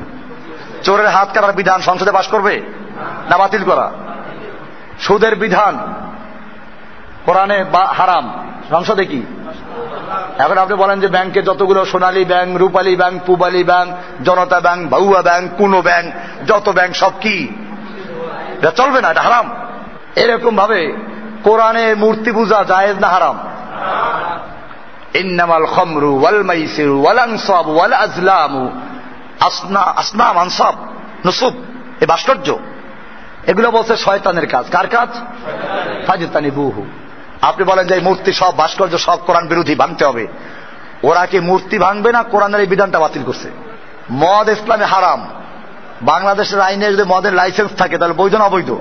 চোরের 0.83 1.07
হাত 1.07 1.29
কাটার 1.33 1.53
বিধান 1.53 1.81
সংসদে 1.81 2.11
পাশ 2.11 2.27
করবে? 2.27 2.61
না 3.29 3.37
বাতিল 3.37 3.63
করা? 3.63 3.91
সুদের 4.99 5.35
বিধান 5.35 5.77
কোরআনে 7.25 7.65
হারাম? 7.97 8.47
সংসদে 8.69 9.05
কি? 9.05 9.21
এখন 10.39 10.57
আপনি 10.57 10.75
বলেন 10.75 10.99
যে 10.99 11.07
ব্যাংকে 11.07 11.41
যতগুলো 11.41 11.85
Sonali 11.85 12.25
bank, 12.25 12.57
Rupali 12.57 12.95
bank, 12.95 13.21
Pubali 13.25 13.63
bank, 13.63 13.93
Janata 14.23 14.59
bank, 14.59 14.89
বাউয়া 14.89 15.21
bank, 15.21 15.51
কুনো 15.57 15.81
ব্যাংক, 15.81 16.13
যত 16.47 16.69
ব্যাংক, 16.69 16.95
সব 16.95 17.11
কি? 17.21 17.47
এটা 18.57 18.71
চলবে 18.71 19.01
না, 19.01 19.11
এটা 19.11 19.21
হারাম। 19.21 19.55
এরকম 20.15 20.55
ভাবে 20.55 20.93
কোরআনে 21.43 21.95
মূর্তি 21.95 22.31
পূজা 22.31 22.63
জায়েজ 22.63 22.97
না 22.99 23.07
হারাম? 23.07 23.39
ইন্নামাল 25.13 25.65
খমরু 25.65 26.19
ওয়াল 26.19 26.43
মাইসিরু 26.43 27.01
ওয়াল 27.01 27.17
আনসাব 27.17 27.69
ওয়াল 27.69 27.93
আজলামু। 27.93 28.69
আসনা 29.39 29.79
আসনাম 29.79 30.37
আনসাব 30.37 30.75
নসুব 31.25 31.53
এ 32.01 32.05
ভাস্কর্য। 32.05 32.57
এগুলো 33.47 33.71
বলছে 33.71 33.97
শয়তানের 33.97 34.47
কাজ। 34.47 34.65
কার 34.71 34.87
কাজ? 34.87 35.09
ফাজিতানি 36.07 36.51
বুহু। 36.51 36.85
আপনি 37.41 37.63
বলেন 37.65 37.87
যে 37.87 37.99
মূর্তি 37.99 38.33
সব 38.33 38.57
ভাস্কর্য 38.57 38.97
সব 38.97 39.17
কোরআন 39.25 39.47
বিরোধী 39.47 39.75
ভাঙতে 39.75 40.05
হবে। 40.05 40.27
ওরা 41.03 41.25
কি 41.25 41.39
মূর্তি 41.39 41.77
ভাঙবে 41.77 42.11
না? 42.11 42.23
কোরআনের 42.23 42.61
এই 42.61 42.67
বিধানটা 42.67 42.99
বাতিল 42.99 43.23
করছে। 43.23 43.51
মদ 44.11 44.49
ইসলামে 44.49 44.85
হারাম। 44.85 45.29
বাংলাদেশের 46.01 46.61
আইনে 46.61 46.93
যদি 46.93 47.03
মদের 47.03 47.33
লাইসেন্স 47.33 47.71
থাকে 47.71 47.97
তাহলে 47.97 48.13
বৈধ 48.13 48.35
না 48.35 48.45
অবৈধ? 48.45 48.75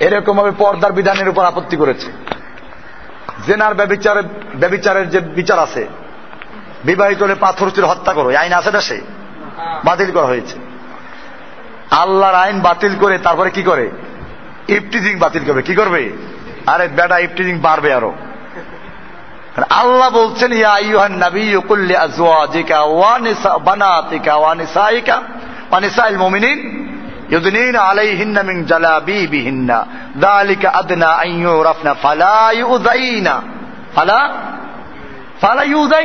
এরকম 0.00 0.36
ভাবে 0.36 0.50
পর্দার 0.50 0.92
বিধানের 0.92 1.28
উপর 1.28 1.44
আপত্তি 1.44 1.76
করেছে। 1.76 2.31
জেনার 3.46 3.74
ব্যবিচারের 3.74 4.22
ব্যবিচারের 4.56 5.10
যে 5.10 5.20
বিচার 5.20 5.58
আছে, 5.58 5.88
বিবাহিত 6.84 7.22
হলে 7.22 7.34
পাথর 7.34 7.70
চুরে 7.70 7.86
হত্যা 7.86 8.12
করো 8.12 8.36
আইন 8.36 8.52
আছে 8.52 8.70
দেশে 8.70 9.00
বাতিল 9.84 10.10
করা 10.12 10.26
হয়েছে। 10.26 10.56
আল্লাহর 11.90 12.34
আইন 12.34 12.60
বাতিল 12.60 12.92
করে 13.00 13.18
তারপরে 13.18 13.50
কি 13.50 13.62
করে? 13.62 13.90
ইফটিজিং 14.68 15.18
বাতিল 15.18 15.44
করবে, 15.46 15.62
কি 15.62 15.74
করবে? 15.74 16.12
আরে 16.66 16.88
বেটা, 16.88 17.18
ইফটিজিং 17.18 17.58
বাড়বে 17.58 17.94
আরও। 17.94 18.12
আল্লাহ 19.70 20.10
বলছেন, 20.10 20.52
ইয়া 20.52 21.98
আজওয়াজিকা 21.98 22.80
ওয়া 22.80 23.18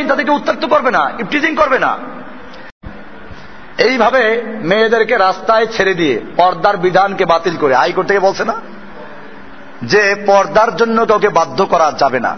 তাদেরকে 0.07 0.31
উত্তক্ত 0.31 0.65
করবে 0.65 0.91
না 0.91 1.11
ইফটিজিং 1.19 1.55
করবে 1.55 1.79
না। 1.79 1.97
এইভাবে 3.77 4.43
মেয়েদেরকে 4.63 5.17
রাস্তায় 5.17 5.65
ছেড়ে 5.65 5.93
দিয়ে 5.93 6.21
পর্দার 6.37 6.77
বিধানকে 6.77 7.25
বাতিল 7.25 7.57
করে 7.57 7.73
হাইকোর্ট 7.73 8.07
থেকে 8.07 8.19
বলছে 8.19 8.45
না? 8.45 8.53
যে 9.83 10.23
পর্দার 10.27 10.75
জন্য 10.75 11.05
কাউকে 11.05 11.29
বাধ্য 11.29 11.65
করা 11.65 11.93
যাবে 11.97 12.19
না। 12.19 12.37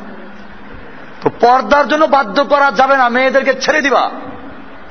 তো 1.22 1.30
পর্দার 1.30 1.88
জন্য 1.88 2.06
বাধ্য 2.06 2.46
করা 2.46 2.72
যাবে 2.72 2.98
না, 2.98 3.10
মেয়েদেরকে 3.10 3.54
ছেড়ে 3.54 3.82
দিবা। 3.82 4.12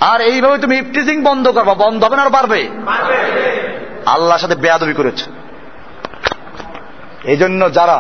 আর 0.01 0.21
এইভাবে 0.21 0.59
তুমি 0.59 0.79
ইফটিজিং 0.79 1.23
বন্ধ 1.23 1.49
করবা। 1.49 1.75
বন্ধ 1.75 2.05
হবে 2.05 2.17
না 2.17 2.23
আর 2.23 2.31
বাড়বে। 2.31 2.71
আল্লাহর 4.09 4.39
সাথে 4.39 4.55
বেয়াদবি 4.55 4.93
করেছে। 4.93 5.31
এই 7.25 7.37
জন্য 7.37 7.73
যারা 7.73 7.99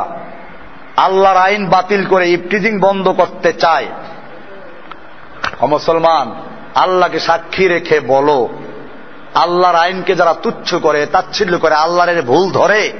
আল্লাহর 0.96 1.36
আইন 1.36 1.68
বাতিল 1.68 2.06
করে 2.06 2.30
ইফটিজিং 2.30 2.80
বন্ধ 2.80 3.08
করতে 3.08 3.52
চায় 3.52 3.86
মুসলমান, 5.62 6.34
আল্লাহকে 6.74 7.20
সাক্ষী 7.20 7.68
রেখে 7.68 8.00
বলো, 8.00 8.48
আল্লাহর 9.34 9.74
আইনকে 9.74 10.14
যারা 10.14 10.34
তুচ্ছ 10.34 10.74
করে, 10.74 11.06
তাচ্ছিল্য 11.06 11.58
করে, 11.58 11.74
আল্লাহর 11.74 12.22
ভুল 12.22 12.50
ধরে, 12.50 12.92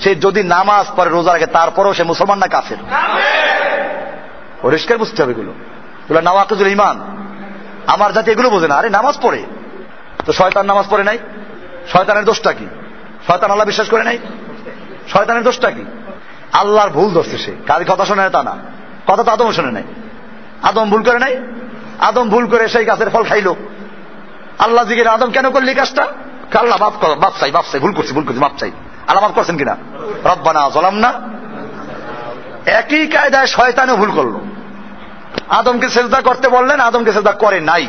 সে 0.00 0.14
যদি 0.14 0.42
নামাজ 0.42 0.86
পড়ে, 0.96 1.10
রোজা 1.10 1.32
রাখে, 1.32 1.46
তারপরেও 1.46 1.94
সে 1.94 2.02
মুসলমান 2.02 2.38
না 2.38 2.46
কাফের। 2.46 2.76
পরিষ্কার 4.62 4.98
বুঝতে 4.98 5.22
হবে 5.22 5.32
এগুলো। 5.32 6.20
নাওয়াকুজুল 6.20 6.66
ইমান 6.66 6.96
আমার 7.86 8.12
জাতি 8.12 8.30
এগুলো 8.30 8.50
বোঝে 8.50 8.68
না। 8.68 8.74
আরে 8.74 8.90
নামাজ 8.90 9.14
পড়ে। 9.22 9.44
তো 10.26 10.32
শয়তান 10.32 10.66
নামাজ 10.66 10.86
পড়ে 10.90 11.04
নাই? 11.04 11.18
শয়তানের 11.88 12.24
দোষটা 12.24 12.52
কি? 12.52 12.66
শয়তান 13.26 13.50
আল্লাহ 13.50 13.66
বিশ্বাস 13.66 13.88
করে 13.88 14.02
নাই? 14.02 14.18
শয়তানের 15.08 15.42
দোষটা 15.42 15.70
কি? 15.70 15.84
আল্লাহর 16.52 16.90
ভুল 16.90 17.14
ধরছে 17.14 17.38
সে। 17.38 17.52
কাজে 17.66 17.84
কথা 17.88 18.04
শোনে 18.04 18.30
তা 18.30 18.42
না। 18.42 18.56
কথা 19.06 19.22
তো 19.22 19.30
আদম 19.30 19.52
শোনে 19.52 19.70
নাই। 19.70 19.82
আদম 20.62 20.90
ভুল 20.90 21.02
করে 21.02 21.18
নাই? 21.18 21.36
আদম 21.98 22.28
ভুল 22.28 22.46
করে 22.46 22.68
সেই 22.68 22.84
গাছের 22.84 23.10
ফল 23.10 23.24
খাইলো। 23.24 23.56
আল্লাহ 24.58 24.84
জিগের 24.84 25.08
আদম 25.08 25.30
কেন 25.30 25.50
করলি 25.50 25.74
কাজটা? 25.74 26.06
আল্লাহ 26.58 26.78
বাপ 26.78 26.92
করো 27.00 27.14
বাপ 27.14 27.32
চাই 27.40 27.50
বাপ 27.50 27.64
চাই। 27.72 27.80
ভুল 27.80 27.92
করছি 27.92 28.12
ভুল 28.12 28.24
করছি 28.24 28.38
বাপ 28.38 28.52
চাই। 28.58 28.70
আল্লাহ 29.06 29.22
মাফ 29.22 29.32
করছেন 29.32 29.56
কিনা? 29.56 29.76
রব্বানা 30.24 30.70
জলাম 30.70 30.94
না 30.94 31.12
একই 32.66 33.06
কায়দায় 33.06 33.46
শয়তানও 33.46 33.96
ভুল 33.96 34.10
করল। 34.10 34.32
আদমকে 35.48 35.88
সেজদা 35.88 36.20
করতে 36.20 36.48
বললেন, 36.48 36.80
আদমকে 36.80 37.12
সেজদা 37.12 37.32
করে 37.32 37.60
নাই। 37.60 37.86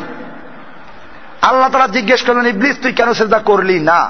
আল্লাহ 1.48 1.68
তারা 1.68 1.86
জিজ্ঞেস 1.86 2.20
করলেন, 2.22 2.46
ইবলিস, 2.46 2.76
তুই 2.82 2.92
কেন 2.92 3.08
সেজদা 3.12 3.38
করলি 3.38 3.76
না? 3.80 4.00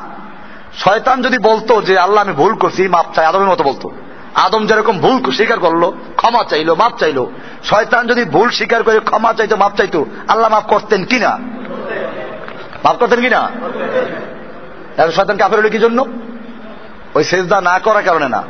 শয়তান 0.74 1.22
যদি 1.22 1.38
বলতো 1.38 1.82
যে, 1.82 1.94
আল্লাহ, 1.98 2.20
আমি 2.24 2.32
ভুল 2.32 2.52
করছি, 2.54 2.82
মাপ 2.88 3.06
চাই, 3.14 3.26
আদমের 3.26 3.48
মতো 3.48 3.64
বলতো। 3.64 3.86
আদম 4.34 4.62
যেরকম 4.66 4.98
ভুল 4.98 5.16
স্বীকার 5.30 5.58
করল, 5.58 5.84
ক্ষমা 6.16 6.42
চাইলো, 6.44 6.72
মাপ 6.74 6.92
চাইলো। 6.98 7.24
শয়তান 7.64 8.02
যদি 8.06 8.22
ভুল 8.24 8.48
স্বীকার 8.50 8.82
করে 8.82 8.98
ক্ষমা 9.00 9.32
চাইতো, 9.32 9.56
মাপ 9.56 9.72
চাইতো, 9.76 10.00
আল্লাহ 10.28 10.48
মাফ 10.50 10.64
করতেন 10.64 11.04
কিনা 11.04 11.32
মাফ 12.84 12.96
করতেন 12.96 13.20
কিনা 13.20 13.40
শয়তান 15.10 15.36
কাফের 15.36 15.58
হলো 15.58 15.70
কি 15.70 15.78
জন্য? 15.78 16.00
ওই 17.14 17.24
সেজদা 17.24 17.58
না 17.60 17.78
করার 17.78 18.02
কারণে 18.02 18.28
না, 18.28 18.42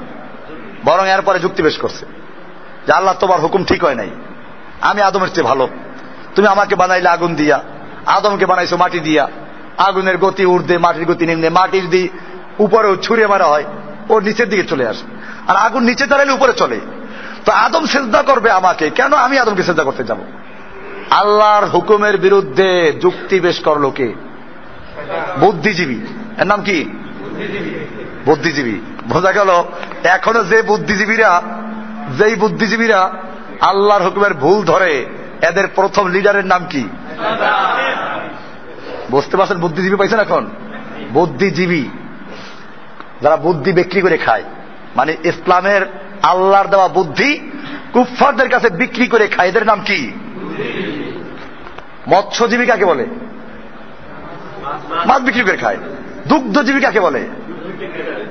বরং 0.84 1.04
এরপরে 1.08 1.38
যুক্তি 1.38 1.60
পেশ 1.62 1.76
করছে। 1.78 2.04
যে 2.86 2.92
আল্লাহ, 2.92 3.14
তোমার 3.20 3.40
হুকুম 3.40 3.62
ঠিক 3.64 3.80
হয় 3.84 3.94
নাই। 3.94 4.10
আমি 4.80 5.00
আদমের 5.02 5.30
চেয়ে 5.34 5.46
ভালো। 5.46 5.68
তুমি 6.34 6.46
আমাকে 6.48 6.74
বানাইলে 6.74 7.08
আগুন 7.08 7.34
দিয়া। 7.34 7.58
আদমকে 8.06 8.46
বানাইছো 8.46 8.76
মাটি 8.76 9.00
দিয়া। 9.00 9.28
আগুনের 9.78 10.18
গতি 10.18 10.44
উর্ধে 10.44 10.78
মাটির 10.78 11.04
গতি 11.04 11.26
নিম্নে। 11.26 11.48
মাটির 11.50 11.90
দি 11.90 12.08
উপরেও 12.58 12.96
ছুঁড়ে 12.96 13.26
মারা 13.26 13.44
হয়, 13.44 13.64
ও 14.08 14.20
নিচের 14.20 14.48
দিকে 14.48 14.64
চলে 14.64 14.88
আসে। 14.88 15.04
আর 15.46 15.56
আগুন 15.56 15.82
নিচে 15.82 16.06
দাঁড়ালে 16.06 16.32
উপরে 16.32 16.52
চলে। 16.52 16.80
তো 17.44 17.52
আদম 17.52 17.86
সেজদা 17.86 18.22
করবে 18.22 18.50
আমাকে। 18.50 18.90
কেন 18.90 19.12
আমি 19.12 19.38
আদমকে 19.38 19.62
সেজদা 19.62 19.82
করতে 19.82 20.04
যাব? 20.04 20.18
আল্লাহর 21.10 21.66
হুকুমের 21.66 22.16
বিরুদ্ধে 22.16 22.92
যুক্তি 23.02 23.40
বেশ 23.40 23.60
করল 23.60 23.90
কে 23.90 24.14
বুদ্ধিজীবী। 25.40 25.96
এর 26.38 26.46
নাম 26.46 26.62
কি? 26.62 26.84
বুদ্ধিজীবী। 28.26 28.78
বোঝা 29.08 29.32
গেল, 29.32 29.64
এখনও 30.04 30.44
যে 30.44 30.62
বুদ্ধিজীবীরা, 30.62 31.42
যেই 32.18 32.34
বুদ্ধিজীবীরা 32.34 33.10
আল্লাহর 33.60 34.02
হুকুমের 34.02 34.34
ভুল 34.34 34.64
ধরে, 34.64 35.06
এদের 35.42 35.68
প্রথম 35.68 36.06
লিডারের 36.06 36.46
নাম 36.46 36.66
কি? 36.70 36.88
বুঝতে 39.14 39.36
পারছেন 39.36 39.58
বুদ্ধিজীবী 39.58 39.96
পাইছেন 39.96 40.20
এখন? 40.20 40.50
বুদ্ধিজীবী। 41.12 41.82
যারা 43.22 43.36
বুদ্ধি 43.36 43.72
বিক্রি 43.72 44.00
করে 44.00 44.18
খায়। 44.18 44.44
মানে 44.96 45.16
ইসলামের 45.24 45.82
আল্লাহর 46.22 46.68
দেওয়া 46.68 46.88
বুদ্ধি 46.88 47.50
কুফফারদের 47.92 48.48
কাছে 48.48 48.70
বিক্রি 48.70 49.06
করে 49.06 49.28
খায়। 49.28 49.48
এদের 49.48 49.66
নাম 49.66 49.80
কি? 49.80 50.12
মৎস্যজীবী 52.08 52.66
কাকে 52.66 52.84
বলে? 52.84 53.06
মাছ 55.06 55.22
বিক্রি 55.22 55.42
করে 55.42 55.56
খায়। 55.56 55.76
দুগ্ধজীবী 56.28 56.80
কাকে 56.80 57.00
বলে? 57.00 57.28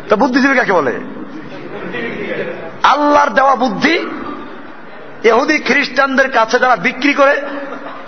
তো 0.09 0.15
বুদ্ধিজীবী 0.15 0.55
কাকে 0.55 0.73
বলে? 0.73 0.99
আল্লাহর 2.83 3.29
দেওয়া 3.29 3.55
বুদ্ধি 3.55 4.05
এহুদি 5.23 5.57
খ্রিস্টানদের 5.57 6.31
কাছে 6.31 6.59
যারা 6.59 6.75
বিক্রি 6.75 7.13
করে, 7.13 7.41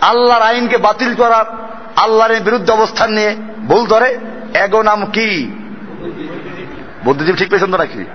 আল্লাহর 0.02 0.42
আইনকে 0.42 0.78
বাতিল 0.78 1.16
করার 1.16 1.65
আল্লাহর 1.96 2.40
বিরুদ্ধে 2.40 2.72
অবস্থান 2.74 3.10
নিয়ে 3.12 3.36
ভুল 3.68 3.86
ধরে। 3.86 4.20
এগো 4.64 4.82
নাম 4.84 5.06
কি? 5.06 5.52
বুদ্ধিজীবী 7.04 7.38
ঠিক 7.38 7.50
পেয়েছেন 7.50 7.72
তো 7.72 7.78
নাকি? 7.78 8.06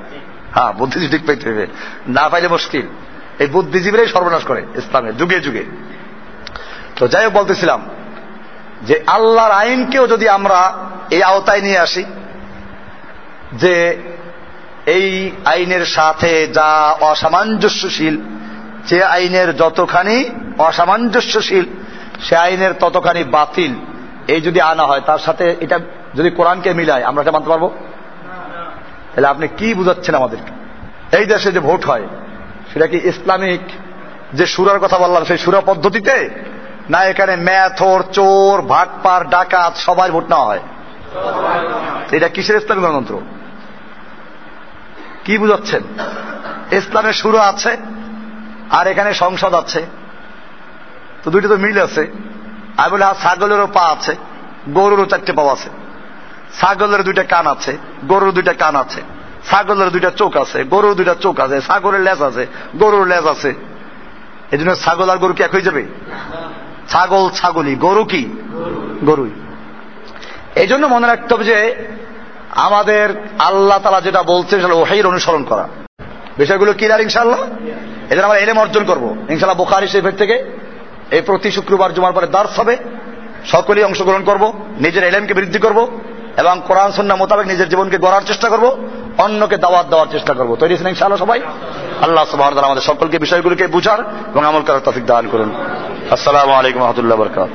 হ্যাঁ 0.55 0.73
বুদ্ধিজীবী 0.73 1.17
ঠিক 1.17 1.27
পাইতে 1.27 1.51
হবে 1.51 1.67
না 2.09 2.29
পাইলে 2.29 2.49
মুশকিল। 2.49 2.87
এই 3.39 3.47
বুদ্ধিজীবীরাই 3.47 4.07
সর্বনাশ 4.07 4.45
করে 4.45 4.63
ইসলামের 4.77 5.17
যুগে 5.17 5.41
যুগে। 5.41 5.65
তো 6.97 7.09
যাই 7.09 7.25
হোক 7.25 7.33
বলতেছিলাম 7.33 7.81
যে 8.83 9.05
আল্লাহর 9.07 9.51
আইনকেও 9.51 10.07
যদি 10.07 10.29
আমরা 10.29 10.61
এই 11.11 11.23
আওতায় 11.23 11.61
নিয়ে 11.61 11.79
আসি, 11.79 12.05
যে 13.53 14.03
এই 14.87 15.31
আইনের 15.45 15.85
সাথে 15.87 16.47
যা 16.47 16.97
অসামঞ্জস্যশীল, 17.01 18.17
যে 18.87 19.05
আইনের 19.05 19.57
যতখানি 19.57 20.25
অসামঞ্জস্যশীল 20.59 21.65
সে 22.21 22.37
আইনের 22.37 22.73
ততখানি 22.73 23.25
বাতিল। 23.25 23.75
এই 24.29 24.41
যদি 24.41 24.61
আনা 24.61 24.85
হয়, 24.87 25.01
তার 25.01 25.19
সাথে 25.19 25.57
এটা 25.61 25.79
যদি 26.15 26.31
কোরআনকে 26.31 26.75
মিলায়, 26.75 27.03
আমরা 27.03 27.23
এটা 27.23 27.33
মানতে 27.33 27.49
পারব? 27.49 27.71
তাহলে 29.15 29.27
আপনি 29.27 29.49
কি 29.49 29.75
বুঝাচ্ছেন 29.75 30.15
আমাদেরকে? 30.15 30.53
এই 31.17 31.25
দেশে 31.25 31.53
যে 31.53 31.61
ভোট 31.61 31.85
হয়, 31.85 32.07
সেটা 32.73 32.87
কি 32.87 33.01
ইসলামিক? 33.05 33.61
যে 34.33 34.47
সুরার 34.47 34.79
কথা 34.79 34.99
বললাম, 34.99 35.25
সেই 35.25 35.39
সুরা 35.39 35.61
পদ্ধতিতে? 35.61 36.31
না 36.91 36.99
এখানে 37.05 37.37
ম্যাথর 37.37 38.03
চোর, 38.13 38.63
ভাটপার, 38.63 39.31
ডাকাত, 39.31 39.77
সবাই 39.77 40.11
ভোট 40.11 40.25
নেওয়া 40.29 40.47
হয়। 40.47 40.61
এটা 42.11 42.29
কিসের 42.29 42.57
ইসলামিক 42.57 42.85
গণতন্ত্র? 42.85 43.21
কি 45.25 45.39
বুঝাচ্ছেন? 45.39 45.83
ইসলামের 46.73 47.13
শুরু 47.13 47.39
আছে, 47.39 47.77
আর 48.71 48.87
এখানে 48.87 49.15
সংসদ 49.15 49.55
আছে। 49.55 49.87
তো 51.25 51.31
দুইটা 51.31 51.49
তো 51.49 51.57
মিল 51.57 51.79
আছে। 51.81 52.03
আমি 52.77 52.91
বলি 52.91 53.03
হ্যাঁ 53.03 53.15
ছাগলেরও 53.23 53.67
পা 53.67 53.81
আছে, 53.81 54.17
গরুরও 54.75 55.07
চারটে 55.07 55.33
পা 55.33 55.43
আছে। 55.53 55.69
ছাগলের 56.61 57.03
দুইটা 57.03 57.25
কান 57.25 57.47
আছে, 57.47 57.79
গরুর 58.09 58.33
দুইটা 58.33 58.53
কান 58.53 58.77
আছে। 58.77 59.01
ছাগলের 59.51 59.91
দুইটা 59.91 60.11
চোখ 60.11 60.37
আছে, 60.37 60.65
গরুর 60.65 60.95
দুইটা 60.95 61.15
চোখ 61.15 61.41
আছে, 61.41 61.61
ছাগলের 61.61 62.01
লেজ 62.01 62.23
আছে, 62.23 62.47
গরুর 62.77 63.07
লেজ 63.07 63.27
আছে। 63.27 63.55
এই 64.53 64.59
জন্য 64.59 64.75
ছাগল 64.75 65.11
আর 65.11 65.19
গরু 65.19 65.35
কি 65.35 65.43
এক 65.43 65.53
হয়ে 65.53 65.63
যাবে? 65.63 65.87
ছাগল 66.89 67.31
ছাগলই 67.31 67.75
গরু 67.75 68.05
কি? 68.05 68.23
গরুই। 69.05 69.31
এই 70.57 70.67
জন্য 70.67 70.87
মনে 70.87 71.07
রাখতে 71.07 71.35
হবে 71.35 71.45
যে, 71.45 71.75
আমাদের 72.51 73.33
আল্লাহ 73.39 73.79
তালা 73.79 74.01
যেটা 74.01 74.23
বলছে, 74.23 74.61
সেটা 74.61 74.75
ওহাইর 74.75 75.07
অনুসরণ 75.07 75.45
করা। 75.45 75.69
বিষয়গুলো 76.39 76.73
কি 76.73 76.93
আর 76.93 77.01
ইনশাল্লাহ 77.01 77.41
এদের 78.11 78.25
আমরা 78.25 78.39
এলেম 78.39 78.59
অর্জন 78.59 78.85
করব। 78.85 79.17
ইনশাল্লাহ 79.29 79.57
বোখারি 79.57 79.89
শরীফের 79.89 80.17
থেকে 80.17 80.60
এই 81.11 81.21
প্রতি 81.21 81.51
শুক্রবার 81.51 81.95
জুমার 81.95 82.13
পরে 82.13 82.27
দার্স 82.27 82.61
হবে। 82.61 82.77
সকলেই 83.47 83.85
অংশগ্রহণ 83.85 84.25
করব, 84.25 84.53
নিজের 84.81 85.05
এলেমকে 85.05 85.35
বৃদ্ধি 85.35 85.59
করব 85.59 85.99
এবং 86.37 86.63
কোরআন 86.67 86.93
সন্না 86.93 87.17
মোতাবেক 87.17 87.47
নিজের 87.47 87.69
জীবনকে 87.69 87.99
গড়ার 87.99 88.23
চেষ্টা 88.27 88.49
করব, 88.49 88.77
অন্যকে 89.19 89.57
দাওয়াত 89.57 89.87
দেওয়ার 89.87 90.07
চেষ্টা 90.11 90.35
করব। 90.35 90.57
তৈরি 90.57 90.75
আছেন 90.75 90.87
ইনশাআল্লাহ 90.87 91.25
সবাই। 91.25 91.41
আল্লাহ 92.03 92.25
সুবাহ 92.25 92.59
আমাদের 92.59 92.83
সকলকে 92.83 93.19
বিষয়গুলিকে 93.19 93.67
বুঝার 93.67 94.01
এবং 94.01 94.45
আমল 94.45 94.63
করার 94.63 94.81
তফিক 94.85 95.07
দান 95.07 95.29
করুন। 95.33 95.55
আসসালামু 96.11 96.53
আলাইকুম 96.53 96.83
রহমতুল্লাহ 96.83 97.19
বরকাত 97.19 97.49